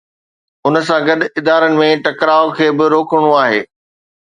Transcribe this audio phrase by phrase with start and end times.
[0.69, 3.61] ان سان گڏ ادارن ۾ ٽڪراءُ کي به روڪڻو آهي.